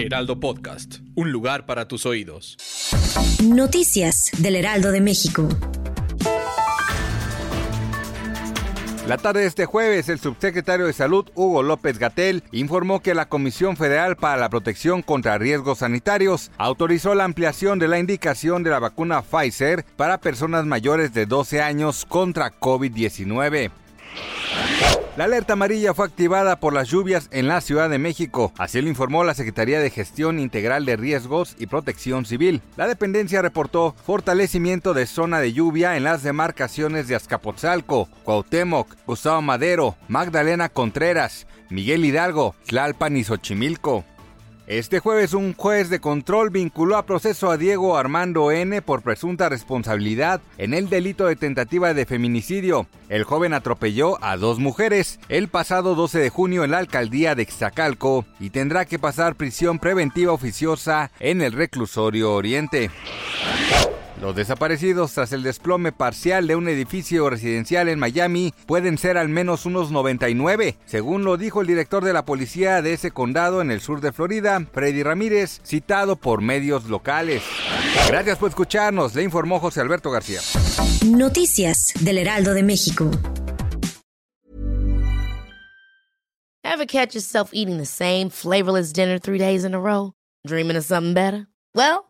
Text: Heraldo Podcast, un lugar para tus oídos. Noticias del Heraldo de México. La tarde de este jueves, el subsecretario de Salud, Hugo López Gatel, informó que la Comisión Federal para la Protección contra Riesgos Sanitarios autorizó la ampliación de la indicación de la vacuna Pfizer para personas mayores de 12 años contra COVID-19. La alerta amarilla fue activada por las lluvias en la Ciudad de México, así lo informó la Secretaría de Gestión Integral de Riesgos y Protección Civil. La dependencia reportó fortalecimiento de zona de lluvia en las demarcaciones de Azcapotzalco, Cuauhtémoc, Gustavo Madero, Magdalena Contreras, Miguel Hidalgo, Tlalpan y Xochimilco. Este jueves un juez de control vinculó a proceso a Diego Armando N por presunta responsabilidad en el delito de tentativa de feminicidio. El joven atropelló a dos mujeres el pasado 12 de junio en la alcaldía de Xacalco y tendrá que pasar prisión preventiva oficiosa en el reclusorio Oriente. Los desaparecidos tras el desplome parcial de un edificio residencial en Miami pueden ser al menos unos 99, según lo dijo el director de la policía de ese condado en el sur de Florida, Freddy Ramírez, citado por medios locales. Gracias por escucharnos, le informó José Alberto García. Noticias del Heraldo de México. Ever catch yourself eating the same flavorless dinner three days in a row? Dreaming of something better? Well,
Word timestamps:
Heraldo 0.00 0.40
Podcast, 0.40 1.00
un 1.14 1.30
lugar 1.30 1.66
para 1.66 1.86
tus 1.86 2.06
oídos. 2.06 2.56
Noticias 3.44 4.30
del 4.38 4.56
Heraldo 4.56 4.92
de 4.92 5.02
México. 5.02 5.46
La 9.06 9.18
tarde 9.18 9.40
de 9.40 9.46
este 9.46 9.66
jueves, 9.66 10.08
el 10.08 10.18
subsecretario 10.18 10.86
de 10.86 10.92
Salud, 10.92 11.26
Hugo 11.34 11.62
López 11.62 11.98
Gatel, 11.98 12.44
informó 12.52 13.00
que 13.00 13.14
la 13.14 13.28
Comisión 13.28 13.76
Federal 13.76 14.16
para 14.16 14.36
la 14.36 14.48
Protección 14.48 15.02
contra 15.02 15.36
Riesgos 15.36 15.78
Sanitarios 15.78 16.50
autorizó 16.56 17.14
la 17.14 17.24
ampliación 17.24 17.78
de 17.78 17.88
la 17.88 17.98
indicación 17.98 18.62
de 18.62 18.70
la 18.70 18.78
vacuna 18.78 19.20
Pfizer 19.22 19.84
para 19.96 20.20
personas 20.20 20.64
mayores 20.64 21.12
de 21.12 21.26
12 21.26 21.60
años 21.60 22.06
contra 22.08 22.58
COVID-19. 22.58 23.70
La 25.16 25.24
alerta 25.24 25.52
amarilla 25.52 25.92
fue 25.92 26.06
activada 26.06 26.60
por 26.60 26.72
las 26.72 26.88
lluvias 26.88 27.28
en 27.30 27.46
la 27.46 27.60
Ciudad 27.60 27.90
de 27.90 27.98
México, 27.98 28.52
así 28.56 28.80
lo 28.80 28.88
informó 28.88 29.22
la 29.22 29.34
Secretaría 29.34 29.78
de 29.80 29.90
Gestión 29.90 30.38
Integral 30.38 30.86
de 30.86 30.96
Riesgos 30.96 31.56
y 31.58 31.66
Protección 31.66 32.24
Civil. 32.24 32.62
La 32.76 32.88
dependencia 32.88 33.42
reportó 33.42 33.94
fortalecimiento 34.06 34.94
de 34.94 35.06
zona 35.06 35.40
de 35.40 35.52
lluvia 35.52 35.96
en 35.98 36.04
las 36.04 36.22
demarcaciones 36.22 37.06
de 37.06 37.16
Azcapotzalco, 37.16 38.08
Cuauhtémoc, 38.24 38.94
Gustavo 39.06 39.42
Madero, 39.42 39.96
Magdalena 40.08 40.70
Contreras, 40.70 41.46
Miguel 41.68 42.04
Hidalgo, 42.04 42.54
Tlalpan 42.66 43.16
y 43.16 43.24
Xochimilco. 43.24 44.04
Este 44.70 45.00
jueves 45.00 45.34
un 45.34 45.52
juez 45.52 45.90
de 45.90 45.98
control 45.98 46.50
vinculó 46.50 46.96
a 46.96 47.04
proceso 47.04 47.50
a 47.50 47.56
Diego 47.56 47.96
Armando 47.96 48.52
N 48.52 48.80
por 48.82 49.02
presunta 49.02 49.48
responsabilidad 49.48 50.40
en 50.58 50.74
el 50.74 50.88
delito 50.88 51.26
de 51.26 51.34
tentativa 51.34 51.92
de 51.92 52.06
feminicidio. 52.06 52.86
El 53.08 53.24
joven 53.24 53.52
atropelló 53.52 54.22
a 54.22 54.36
dos 54.36 54.60
mujeres 54.60 55.18
el 55.28 55.48
pasado 55.48 55.96
12 55.96 56.20
de 56.20 56.30
junio 56.30 56.62
en 56.62 56.70
la 56.70 56.78
alcaldía 56.78 57.34
de 57.34 57.46
Xacalco 57.46 58.24
y 58.38 58.50
tendrá 58.50 58.84
que 58.84 59.00
pasar 59.00 59.34
prisión 59.34 59.80
preventiva 59.80 60.32
oficiosa 60.32 61.10
en 61.18 61.42
el 61.42 61.50
reclusorio 61.50 62.32
Oriente. 62.32 62.92
Los 64.20 64.36
desaparecidos 64.36 65.14
tras 65.14 65.32
el 65.32 65.42
desplome 65.42 65.92
parcial 65.92 66.46
de 66.46 66.54
un 66.54 66.68
edificio 66.68 67.30
residencial 67.30 67.88
en 67.88 67.98
Miami 67.98 68.52
pueden 68.66 68.98
ser 68.98 69.16
al 69.16 69.30
menos 69.30 69.64
unos 69.64 69.90
99, 69.90 70.76
según 70.84 71.24
lo 71.24 71.38
dijo 71.38 71.62
el 71.62 71.66
director 71.66 72.04
de 72.04 72.12
la 72.12 72.26
policía 72.26 72.82
de 72.82 72.92
ese 72.92 73.12
condado 73.12 73.62
en 73.62 73.70
el 73.70 73.80
sur 73.80 74.02
de 74.02 74.12
Florida, 74.12 74.62
Freddy 74.72 75.02
Ramírez, 75.02 75.62
citado 75.64 76.16
por 76.16 76.42
medios 76.42 76.84
locales. 76.84 77.42
Gracias 78.08 78.36
por 78.36 78.50
escucharnos, 78.50 79.14
le 79.14 79.22
informó 79.22 79.58
José 79.58 79.80
Alberto 79.80 80.10
García. 80.10 80.40
Noticias 81.06 81.94
del 82.00 82.18
Heraldo 82.18 82.52
de 82.52 82.62
México. 82.62 83.10
Ever 86.62 86.86
catch 86.86 87.14
yourself 87.14 87.50
eating 87.54 87.78
the 87.78 87.86
same 87.86 88.28
flavorless 88.28 88.92
dinner 88.92 89.18
three 89.18 89.38
days 89.38 89.64
in 89.64 89.74
a 89.74 89.80
row? 89.80 90.12
Dreaming 90.46 90.76
of 90.76 90.84
something 90.84 91.14
better? 91.14 91.46
Well, 91.74 92.09